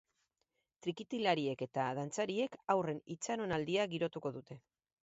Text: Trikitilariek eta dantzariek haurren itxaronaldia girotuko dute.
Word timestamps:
Trikitilariek 0.85 1.61
eta 1.67 1.85
dantzariek 2.01 2.59
haurren 2.77 3.07
itxaronaldia 3.19 3.89
girotuko 3.95 4.39
dute. 4.41 4.61